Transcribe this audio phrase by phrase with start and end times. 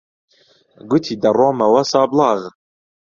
[0.89, 2.39] گوتی دەڕۆمەوە سابڵاغ.